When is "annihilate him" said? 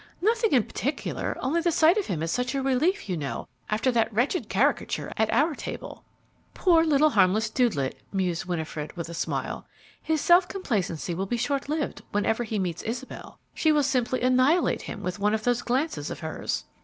14.23-15.03